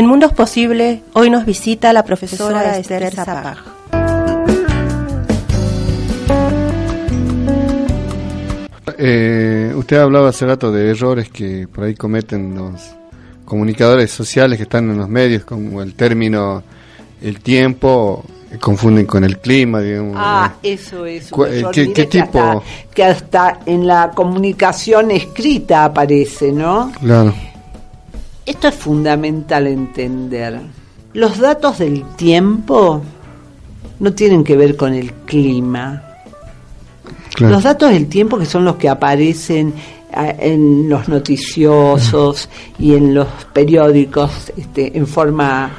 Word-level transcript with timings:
En 0.00 0.06
Mundos 0.06 0.32
Posibles, 0.32 1.00
hoy 1.12 1.28
nos 1.28 1.44
visita 1.44 1.92
la 1.92 2.02
profesora 2.06 2.78
Esther 2.78 3.12
Zapag. 3.12 3.58
Eh, 8.96 9.74
usted 9.76 9.98
hablaba 9.98 10.30
hace 10.30 10.46
rato 10.46 10.72
de 10.72 10.88
errores 10.92 11.28
que 11.28 11.68
por 11.68 11.84
ahí 11.84 11.94
cometen 11.94 12.54
los 12.54 12.80
comunicadores 13.44 14.10
sociales 14.10 14.56
que 14.56 14.62
están 14.62 14.88
en 14.88 14.96
los 14.96 15.10
medios, 15.10 15.44
como 15.44 15.82
el 15.82 15.92
término 15.92 16.62
el 17.20 17.40
tiempo, 17.40 18.24
confunden 18.58 19.04
con 19.04 19.22
el 19.22 19.36
clima, 19.36 19.82
digamos. 19.82 20.14
Ah, 20.16 20.54
eso 20.62 21.04
es. 21.04 21.30
Eh, 21.30 21.64
¿Qué, 21.74 21.92
qué 21.92 22.06
tipo? 22.06 22.62
que 22.94 23.04
hasta 23.04 23.60
en 23.66 23.86
la 23.86 24.12
comunicación 24.14 25.10
escrita 25.10 25.84
aparece, 25.84 26.52
¿no? 26.52 26.90
Claro. 27.02 27.34
Esto 28.50 28.66
es 28.66 28.74
fundamental 28.74 29.68
entender. 29.68 30.60
Los 31.12 31.38
datos 31.38 31.78
del 31.78 32.02
tiempo 32.16 33.00
no 34.00 34.12
tienen 34.12 34.42
que 34.42 34.56
ver 34.56 34.76
con 34.76 34.92
el 34.92 35.12
clima. 35.24 36.02
Claro. 37.36 37.54
Los 37.54 37.62
datos 37.62 37.92
del 37.92 38.08
tiempo 38.08 38.36
que 38.40 38.46
son 38.46 38.64
los 38.64 38.74
que 38.74 38.88
aparecen 38.88 39.72
ah, 40.12 40.34
en 40.36 40.88
los 40.88 41.08
noticiosos 41.08 42.48
y 42.76 42.96
en 42.96 43.14
los 43.14 43.28
periódicos 43.52 44.52
este, 44.56 44.98
en 44.98 45.06
forma 45.06 45.70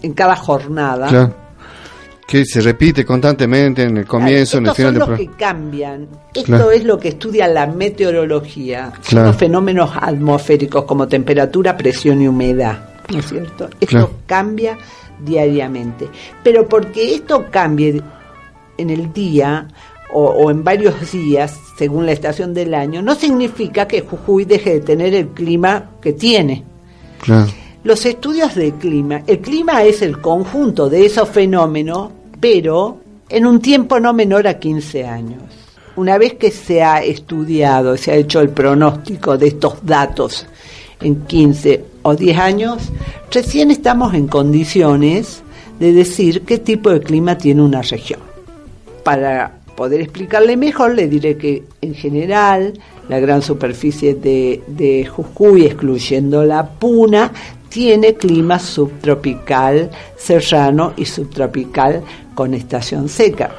en 0.00 0.14
cada 0.14 0.34
jornada. 0.34 1.08
Claro. 1.08 1.43
Que 2.26 2.44
se 2.44 2.60
repite 2.60 3.04
constantemente 3.04 3.82
en 3.82 3.98
el 3.98 4.06
comienzo, 4.06 4.58
en 4.58 4.66
el 4.66 4.74
final 4.74 4.92
son 4.94 5.00
del 5.00 5.08
los 5.10 5.18
que 5.18 5.24
programa. 5.26 5.38
cambian. 5.38 6.08
Esto 6.32 6.46
Claro. 6.46 6.70
es 6.70 6.84
lo 6.84 6.98
que 6.98 7.08
estudia 7.08 7.46
la 7.48 7.66
meteorología. 7.66 8.92
Claro. 9.06 9.26
los 9.28 9.36
fenómenos 9.36 9.90
atmosféricos 9.94 10.84
como 10.84 11.06
temperatura, 11.06 11.76
presión 11.76 12.22
y 12.22 12.28
humedad. 12.28 12.78
¿No 13.12 13.18
es 13.18 13.26
cierto? 13.26 13.64
Esto 13.80 13.86
Claro. 13.86 14.10
cambia 14.26 14.78
diariamente. 15.24 16.08
Pero 16.42 16.66
porque 16.68 17.14
esto 17.14 17.46
cambie 17.50 18.00
en 18.78 18.90
el 18.90 19.12
día 19.12 19.68
o, 20.12 20.24
o 20.24 20.50
en 20.50 20.64
varios 20.64 21.12
días, 21.12 21.58
según 21.76 22.06
la 22.06 22.12
estación 22.12 22.54
del 22.54 22.74
año, 22.74 23.02
no 23.02 23.14
significa 23.14 23.86
que 23.86 24.00
Jujuy 24.00 24.44
deje 24.44 24.74
de 24.74 24.80
tener 24.80 25.14
el 25.14 25.28
clima 25.28 25.90
que 26.00 26.12
tiene. 26.14 26.64
Claro. 27.22 27.50
Los 27.84 28.06
estudios 28.06 28.54
del 28.54 28.72
clima, 28.72 29.22
el 29.26 29.40
clima 29.40 29.84
es 29.84 30.00
el 30.00 30.18
conjunto 30.18 30.88
de 30.88 31.04
esos 31.04 31.28
fenómenos, 31.28 32.08
pero 32.40 32.96
en 33.28 33.44
un 33.44 33.60
tiempo 33.60 34.00
no 34.00 34.14
menor 34.14 34.48
a 34.48 34.58
15 34.58 35.04
años. 35.04 35.42
Una 35.96 36.16
vez 36.16 36.32
que 36.34 36.50
se 36.50 36.82
ha 36.82 37.02
estudiado, 37.02 37.98
se 37.98 38.10
ha 38.10 38.16
hecho 38.16 38.40
el 38.40 38.48
pronóstico 38.48 39.36
de 39.36 39.48
estos 39.48 39.84
datos 39.84 40.46
en 41.02 41.26
15 41.26 41.84
o 42.00 42.14
10 42.14 42.38
años, 42.38 42.78
recién 43.30 43.70
estamos 43.70 44.14
en 44.14 44.28
condiciones 44.28 45.42
de 45.78 45.92
decir 45.92 46.40
qué 46.40 46.56
tipo 46.56 46.88
de 46.88 47.00
clima 47.00 47.36
tiene 47.36 47.60
una 47.60 47.82
región. 47.82 48.20
Para 49.02 49.58
poder 49.76 50.00
explicarle 50.00 50.56
mejor, 50.56 50.94
le 50.94 51.06
diré 51.06 51.36
que 51.36 51.64
en 51.82 51.94
general 51.94 52.72
la 53.10 53.20
gran 53.20 53.42
superficie 53.42 54.14
de, 54.14 54.62
de 54.68 55.04
Jujuy, 55.04 55.66
excluyendo 55.66 56.44
la 56.44 56.66
Puna, 56.66 57.30
tiene 57.74 58.14
clima 58.14 58.60
subtropical 58.60 59.90
serrano 60.16 60.92
y 60.96 61.04
subtropical 61.06 62.02
con 62.36 62.54
estación 62.54 63.08
seca. 63.08 63.50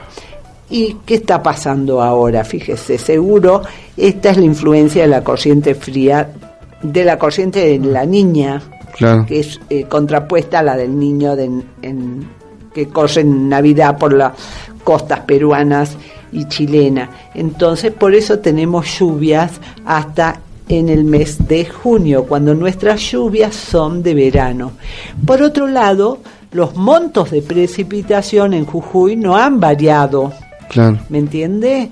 ¿Y 0.69 0.95
qué 1.05 1.15
está 1.15 1.43
pasando 1.43 2.01
ahora? 2.01 2.45
Fíjese, 2.45 2.97
seguro 2.97 3.61
esta 3.97 4.29
es 4.29 4.37
la 4.37 4.45
influencia 4.45 5.01
de 5.01 5.09
la 5.09 5.21
corriente 5.21 5.75
fría, 5.75 6.31
de 6.81 7.03
la 7.03 7.19
corriente 7.19 7.59
de 7.77 7.85
la 7.85 8.05
niña, 8.05 8.61
Claro. 8.95 9.25
que 9.25 9.41
es 9.41 9.59
eh, 9.69 9.83
contrapuesta 9.83 10.59
a 10.59 10.63
la 10.63 10.77
del 10.77 10.97
niño 10.97 11.35
de- 11.35 11.51
en- 11.81 12.29
que 12.73 12.87
corre 12.87 13.19
en 13.21 13.49
Navidad 13.49 13.97
por 13.97 14.13
las 14.13 14.31
costas 14.85 15.19
peruanas 15.21 15.97
y 16.31 16.45
chilena. 16.47 17.09
Entonces, 17.33 17.91
por 17.91 18.15
eso 18.15 18.39
tenemos 18.39 18.97
lluvias 18.97 19.51
hasta 19.85 20.39
en 20.67 20.89
el 20.89 21.03
mes 21.03 21.47
de 21.47 21.65
junio, 21.65 22.25
cuando 22.25 22.53
nuestras 22.55 22.99
lluvias 23.11 23.55
son 23.55 24.01
de 24.01 24.13
verano. 24.15 24.71
Por 25.25 25.41
otro 25.41 25.67
lado, 25.67 26.19
los 26.51 26.75
montos 26.75 27.31
de 27.31 27.41
precipitación 27.41 28.53
en 28.53 28.65
Jujuy 28.65 29.15
no 29.15 29.35
han 29.35 29.59
variado, 29.59 30.33
Claro. 30.69 30.97
¿me 31.09 31.19
entiende? 31.19 31.89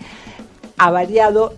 Ha 0.78 0.90
variado 0.90 1.54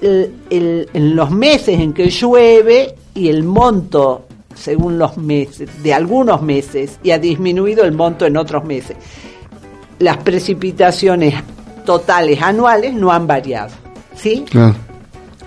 el- 0.00 0.32
el- 0.50 0.88
en 0.92 1.16
los 1.16 1.30
meses 1.30 1.80
en 1.80 1.92
que 1.92 2.08
llueve 2.10 2.94
y 3.14 3.28
el 3.28 3.42
monto 3.42 4.24
según 4.54 4.98
los 4.98 5.16
meses, 5.16 5.68
de 5.82 5.94
algunos 5.94 6.42
meses, 6.42 6.98
y 7.02 7.12
ha 7.12 7.18
disminuido 7.18 7.84
el 7.84 7.92
monto 7.92 8.26
en 8.26 8.36
otros 8.36 8.64
meses. 8.64 8.96
Las 10.00 10.16
precipitaciones 10.18 11.34
totales 11.84 12.40
anuales 12.42 12.92
no 12.94 13.10
han 13.12 13.26
variado, 13.26 13.70
¿sí? 14.16 14.44
Claro. 14.50 14.74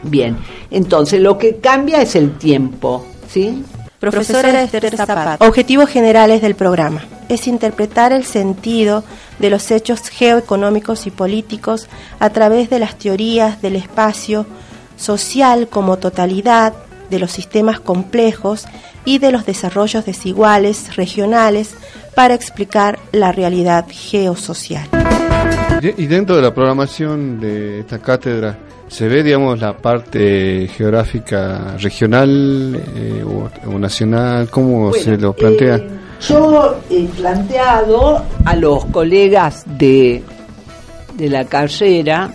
Bien, 0.03 0.37
entonces 0.69 1.21
lo 1.21 1.37
que 1.37 1.57
cambia 1.57 2.01
es 2.01 2.15
el 2.15 2.37
tiempo, 2.37 3.05
¿sí? 3.29 3.63
Profesora 3.99 4.63
Esther 4.63 4.95
Zapata. 4.97 5.37
Objetivos 5.45 5.87
generales 5.89 6.41
del 6.41 6.55
programa. 6.55 7.03
Es 7.29 7.47
interpretar 7.47 8.11
el 8.11 8.25
sentido 8.25 9.03
de 9.37 9.51
los 9.51 9.69
hechos 9.69 10.09
geoeconómicos 10.09 11.05
y 11.05 11.11
políticos 11.11 11.87
a 12.19 12.31
través 12.31 12.69
de 12.69 12.79
las 12.79 12.97
teorías 12.97 13.61
del 13.61 13.75
espacio 13.75 14.47
social 14.97 15.67
como 15.67 15.97
totalidad, 15.97 16.73
de 17.11 17.19
los 17.19 17.31
sistemas 17.31 17.79
complejos 17.79 18.65
y 19.05 19.19
de 19.19 19.31
los 19.31 19.45
desarrollos 19.45 20.05
desiguales 20.05 20.95
regionales 20.95 21.75
para 22.15 22.33
explicar 22.33 22.97
la 23.11 23.31
realidad 23.31 23.85
geosocial. 23.89 24.87
Y 25.81 26.03
y 26.03 26.07
dentro 26.07 26.35
de 26.35 26.41
la 26.41 26.53
programación 26.53 27.39
de 27.39 27.81
esta 27.81 27.99
cátedra, 27.99 28.57
¿se 28.91 29.07
ve, 29.07 29.23
digamos, 29.23 29.59
la 29.59 29.75
parte 29.77 30.67
geográfica 30.75 31.75
regional 31.79 32.75
eh, 32.95 33.23
o, 33.25 33.49
o 33.69 33.79
nacional? 33.79 34.49
¿Cómo 34.49 34.93
se 34.93 35.17
lo 35.17 35.33
plantea? 35.33 35.75
eh, 35.77 35.89
yo 36.27 36.77
he 36.89 37.05
planteado 37.05 38.23
a 38.45 38.55
los 38.55 38.85
colegas 38.85 39.63
de, 39.65 40.21
de 41.15 41.29
la 41.29 41.45
carrera, 41.45 42.29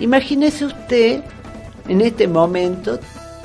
imagínese 0.00 0.64
usted 0.64 1.20
en 1.88 2.00
este 2.00 2.26
momento 2.26 2.98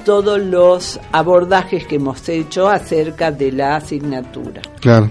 todos 0.06 0.40
los 0.40 1.00
abordajes 1.12 1.86
que 1.86 1.96
hemos 1.98 2.28
hecho 2.28 2.68
acerca 2.68 3.32
de 3.32 3.52
la 3.52 3.76
asignatura. 3.76 4.62
Claro, 4.80 5.10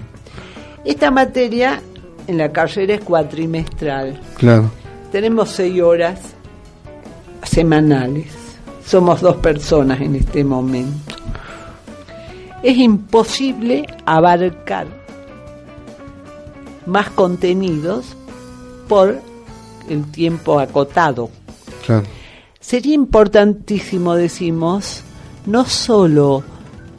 Esta 0.83 1.11
materia 1.11 1.81
en 2.27 2.37
la 2.37 2.51
carrera 2.51 2.95
es 2.95 3.01
cuatrimestral. 3.01 4.19
claro, 4.35 4.69
Tenemos 5.13 5.49
seis 5.49 5.81
horas 5.81 6.19
semanales. 7.51 8.27
Somos 8.85 9.21
dos 9.21 9.35
personas 9.37 9.99
en 10.01 10.15
este 10.15 10.43
momento. 10.43 11.15
Es 12.63 12.77
imposible 12.77 13.85
abarcar 14.05 14.87
más 16.85 17.09
contenidos 17.09 18.15
por 18.87 19.19
el 19.89 20.09
tiempo 20.11 20.59
acotado. 20.59 21.29
claro. 21.85 22.05
Sería 22.59 22.93
importantísimo, 22.93 24.13
decimos, 24.13 25.01
no 25.47 25.65
solo 25.65 26.43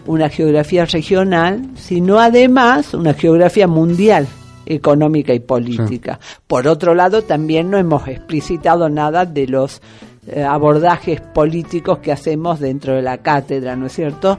una 0.06 0.28
geografía 0.28 0.84
regional, 0.86 1.70
sino 1.76 2.18
además 2.18 2.94
una 2.94 3.14
geografía 3.14 3.68
mundial, 3.68 4.26
económica 4.66 5.32
y 5.32 5.38
política. 5.38 6.18
Por 6.48 6.66
otro 6.66 6.96
lado, 6.96 7.22
también 7.22 7.70
no 7.70 7.78
hemos 7.78 8.08
explicitado 8.08 8.88
nada 8.88 9.24
de 9.24 9.46
los 9.46 9.80
eh, 10.24 10.44
abordajes 10.44 11.20
políticos 11.20 11.98
que 11.98 12.12
hacemos 12.12 12.60
dentro 12.60 12.94
de 12.94 13.02
la 13.02 13.18
cátedra, 13.18 13.74
¿no 13.74 13.86
es 13.86 13.92
cierto? 13.92 14.38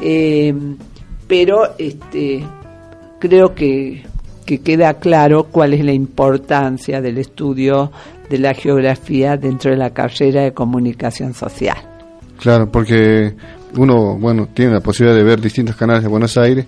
Eh, 0.00 0.54
pero 1.26 1.74
este, 1.76 2.42
creo 3.18 3.54
que, 3.54 4.04
que 4.46 4.60
queda 4.60 4.94
claro 4.94 5.44
cuál 5.44 5.74
es 5.74 5.84
la 5.84 5.92
importancia 5.92 7.02
del 7.02 7.18
estudio 7.18 7.92
de 8.30 8.38
la 8.38 8.54
geografía 8.54 9.36
dentro 9.36 9.70
de 9.70 9.76
la 9.76 9.90
carrera 9.90 10.44
de 10.44 10.52
comunicación 10.52 11.34
social. 11.34 11.76
Claro, 12.40 12.70
porque 12.70 13.34
uno, 13.76 14.16
bueno, 14.18 14.48
tiene 14.54 14.72
la 14.72 14.80
posibilidad 14.80 15.14
de 15.14 15.24
ver 15.24 15.42
distintos 15.42 15.76
canales 15.76 16.04
de 16.04 16.08
Buenos 16.08 16.38
Aires 16.38 16.64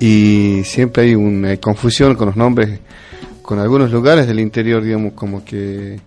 y 0.00 0.62
siempre 0.64 1.02
hay 1.02 1.14
una 1.14 1.54
confusión 1.58 2.14
con 2.14 2.28
los 2.28 2.36
nombres, 2.36 2.80
con 3.42 3.58
algunos 3.58 3.92
lugares 3.92 4.26
del 4.26 4.40
interior, 4.40 4.82
digamos, 4.82 5.12
como 5.12 5.44
que... 5.44 6.00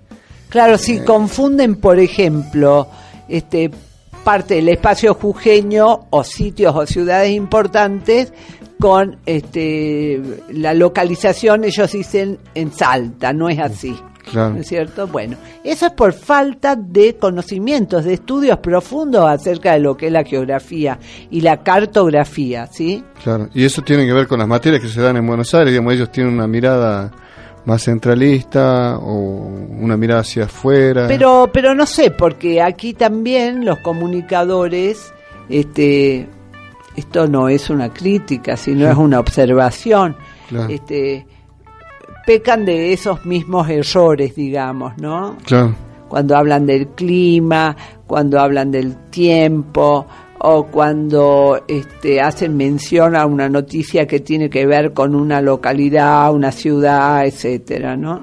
Claro, 0.50 0.78
si 0.78 1.00
confunden, 1.00 1.76
por 1.76 2.00
ejemplo, 2.00 2.88
este 3.28 3.70
parte 4.24 4.56
del 4.56 4.70
espacio 4.70 5.14
jujeño 5.14 6.08
o 6.10 6.24
sitios 6.24 6.76
o 6.76 6.86
ciudades 6.86 7.32
importantes 7.32 8.34
con 8.80 9.18
este 9.26 10.22
la 10.50 10.74
localización, 10.74 11.64
ellos 11.64 11.92
dicen 11.92 12.38
en 12.54 12.72
Salta, 12.72 13.34
no 13.34 13.50
es 13.50 13.60
así. 13.60 13.96
¿No 14.34 14.58
es 14.58 14.68
cierto? 14.68 15.08
Bueno, 15.08 15.38
eso 15.64 15.86
es 15.86 15.94
por 15.94 16.12
falta 16.12 16.76
de 16.76 17.16
conocimientos, 17.16 18.04
de 18.04 18.16
estudios 18.16 18.60
profundos 18.60 19.26
acerca 19.26 19.72
de 19.72 19.80
lo 19.80 19.96
que 19.96 20.08
es 20.08 20.12
la 20.12 20.26
geografía 20.26 21.00
y 21.32 21.40
la 21.40 21.64
cartografía, 21.64 22.68
¿sí? 22.68 23.04
Claro, 23.24 23.48
y 23.54 23.64
eso 23.64 23.82
tiene 23.84 24.06
que 24.06 24.12
ver 24.12 24.28
con 24.28 24.40
las 24.40 24.48
materias 24.48 24.82
que 24.82 24.90
se 24.90 25.02
dan 25.02 25.16
en 25.16 25.26
Buenos 25.26 25.54
Aires, 25.54 25.72
digamos, 25.72 25.94
ellos 25.94 26.12
tienen 26.12 26.34
una 26.34 26.46
mirada 26.46 27.10
más 27.68 27.84
centralista 27.84 28.98
o 28.98 29.12
una 29.12 29.98
mirada 29.98 30.22
hacia 30.22 30.46
afuera. 30.46 31.06
Pero, 31.10 31.50
pero 31.52 31.76
no 31.76 31.86
sé, 31.86 32.12
porque 32.12 32.62
aquí 32.62 32.94
también 32.94 33.66
los 33.66 33.80
comunicadores, 33.80 35.14
este, 35.50 36.30
esto 36.96 37.28
no 37.28 37.50
es 37.50 37.70
una 37.70 37.90
crítica, 37.94 38.56
sino 38.56 38.90
es 38.90 38.96
una 38.96 39.20
observación. 39.20 40.16
Este, 40.70 41.28
pecan 42.26 42.64
de 42.64 42.94
esos 42.94 43.26
mismos 43.26 43.70
errores, 43.70 44.34
digamos, 44.34 44.98
¿no? 44.98 45.36
Claro. 45.44 45.76
Cuando 46.08 46.38
hablan 46.38 46.66
del 46.66 46.88
clima, 46.88 47.76
cuando 48.08 48.40
hablan 48.40 48.72
del 48.72 48.96
tiempo, 49.10 50.08
o 50.40 50.68
cuando 50.68 51.64
este, 51.68 52.22
hacen 52.22 52.56
mención 52.56 53.16
a 53.16 53.26
una 53.26 53.50
noticia 53.50 54.06
que 54.06 54.20
tiene 54.20 54.50
que 54.50 54.66
ver 54.66 54.94
con 54.94 55.16
una 55.16 55.42
localidad, 55.42 56.32
una 56.34 56.52
ciudad, 56.52 57.26
etcétera, 57.26 57.98
¿no? 57.98 58.22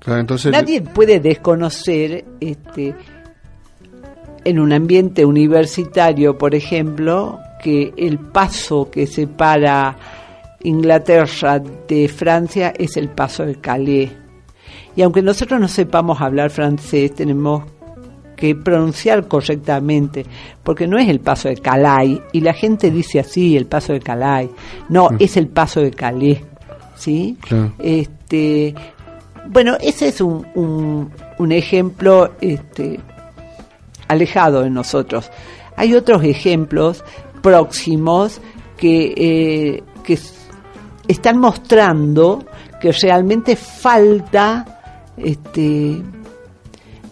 Claro, 0.00 0.20
entonces 0.20 0.50
Nadie 0.52 0.80
puede 0.80 1.20
desconocer 1.20 2.24
este, 2.40 2.94
en 4.44 4.58
un 4.58 4.72
ambiente 4.72 5.24
universitario, 5.24 6.36
por 6.38 6.54
ejemplo, 6.54 7.38
que 7.62 7.92
el 7.96 8.18
paso 8.18 8.90
que 8.90 9.06
separa 9.06 9.96
Inglaterra 10.62 11.62
de 11.88 12.08
Francia 12.08 12.72
es 12.76 12.96
el 12.96 13.08
paso 13.10 13.44
de 13.44 13.56
Calais. 13.56 14.10
Y 14.96 15.02
aunque 15.02 15.22
nosotros 15.22 15.60
no 15.60 15.68
sepamos 15.68 16.20
hablar 16.20 16.50
francés, 16.50 17.14
tenemos 17.14 17.64
que 18.40 18.54
pronunciar 18.54 19.28
correctamente, 19.28 20.24
porque 20.62 20.86
no 20.86 20.98
es 20.98 21.08
el 21.08 21.20
paso 21.20 21.48
de 21.48 21.56
Calais, 21.56 22.20
y 22.32 22.40
la 22.40 22.54
gente 22.54 22.90
dice 22.90 23.20
así, 23.20 23.56
el 23.56 23.66
paso 23.66 23.92
de 23.92 24.00
Calais, 24.00 24.50
no, 24.88 25.10
mm. 25.10 25.16
es 25.20 25.36
el 25.36 25.48
paso 25.48 25.80
de 25.80 25.90
Calais, 25.90 26.40
¿sí? 26.96 27.36
Este, 27.78 28.74
bueno, 29.48 29.76
ese 29.80 30.08
es 30.08 30.20
un, 30.20 30.46
un, 31.38 31.52
ejemplo 31.52 32.32
este, 32.40 32.98
alejado 34.08 34.62
de 34.62 34.70
nosotros. 34.70 35.30
Hay 35.76 35.94
otros 35.94 36.24
ejemplos 36.24 37.04
próximos 37.42 38.40
que, 38.76 39.14
eh, 39.16 39.82
que 40.02 40.18
están 41.08 41.38
mostrando 41.38 42.44
que 42.80 42.92
realmente 42.92 43.56
falta, 43.56 44.64
este, 45.16 46.02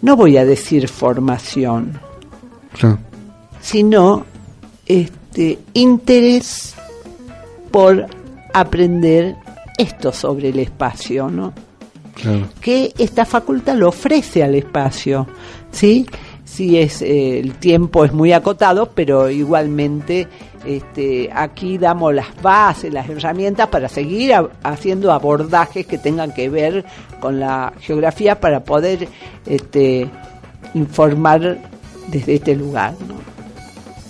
no 0.01 0.15
voy 0.15 0.37
a 0.37 0.45
decir 0.45 0.87
formación, 0.87 1.99
sino 3.61 4.25
este, 4.85 5.59
interés 5.73 6.75
por 7.71 8.05
aprender 8.53 9.35
esto 9.77 10.11
sobre 10.11 10.49
el 10.49 10.59
espacio, 10.59 11.29
¿no? 11.29 11.53
Que 12.59 12.93
esta 12.97 13.25
facultad 13.25 13.75
lo 13.75 13.89
ofrece 13.89 14.43
al 14.43 14.55
espacio, 14.55 15.25
¿sí? 15.71 16.05
Sí, 16.49 16.77
es, 16.77 17.01
eh, 17.01 17.39
el 17.39 17.53
tiempo 17.55 18.03
es 18.03 18.11
muy 18.11 18.33
acotado, 18.33 18.89
pero 18.93 19.29
igualmente 19.29 20.27
este, 20.65 21.29
aquí 21.33 21.77
damos 21.77 22.13
las 22.13 22.27
bases, 22.41 22.91
las 22.91 23.07
herramientas 23.07 23.67
para 23.67 23.87
seguir 23.87 24.33
haciendo 24.63 25.11
abordajes 25.11 25.85
que 25.85 25.97
tengan 25.97 26.33
que 26.33 26.49
ver 26.49 26.83
con 27.21 27.39
la 27.39 27.71
geografía 27.79 28.39
para 28.39 28.61
poder 28.63 29.07
este, 29.45 30.09
informar 30.73 31.59
desde 32.07 32.35
este 32.35 32.55
lugar. 32.55 32.95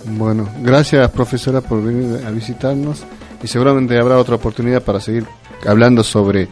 Bueno, 0.06 0.48
gracias 0.62 1.08
profesora 1.10 1.60
por 1.60 1.84
venir 1.84 2.24
a 2.26 2.30
visitarnos 2.30 3.04
y 3.42 3.46
seguramente 3.46 3.98
habrá 3.98 4.18
otra 4.18 4.36
oportunidad 4.36 4.82
para 4.82 4.98
seguir 4.98 5.26
hablando 5.66 6.02
sobre 6.02 6.48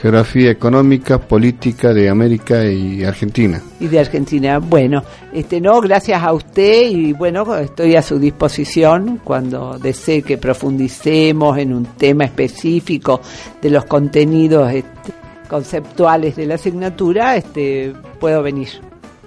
geografía 0.00 0.50
económica, 0.50 1.18
política 1.18 1.92
de 1.92 2.08
América 2.08 2.64
y 2.64 3.04
Argentina. 3.04 3.60
Y 3.78 3.86
de 3.86 4.00
Argentina. 4.00 4.58
Bueno, 4.58 5.02
este 5.32 5.60
no, 5.60 5.80
gracias 5.80 6.22
a 6.22 6.32
usted 6.32 6.88
y 6.90 7.12
bueno, 7.12 7.56
estoy 7.56 7.96
a 7.96 8.02
su 8.02 8.18
disposición 8.18 9.20
cuando 9.22 9.78
desee 9.78 10.22
que 10.22 10.38
profundicemos 10.38 11.58
en 11.58 11.74
un 11.74 11.84
tema 11.84 12.24
específico 12.24 13.20
de 13.60 13.70
los 13.70 13.84
contenidos 13.84 14.72
este, 14.72 15.12
conceptuales 15.48 16.34
de 16.36 16.46
la 16.46 16.54
asignatura, 16.54 17.36
este 17.36 17.92
puedo 18.18 18.42
venir. 18.42 18.68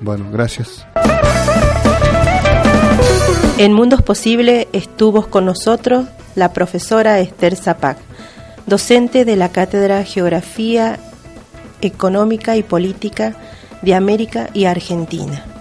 Bueno, 0.01 0.25
gracias. 0.31 0.87
En 3.59 3.73
Mundos 3.73 4.01
Posible 4.01 4.67
estuvo 4.73 5.27
con 5.27 5.45
nosotros 5.45 6.07
la 6.33 6.51
profesora 6.51 7.19
Esther 7.19 7.55
Zapac 7.55 7.97
docente 8.65 9.25
de 9.25 9.35
la 9.35 9.49
Cátedra 9.49 10.03
Geografía 10.03 10.99
Económica 11.81 12.55
y 12.55 12.63
Política 12.63 13.35
de 13.81 13.93
América 13.93 14.49
y 14.53 14.65
Argentina. 14.65 15.52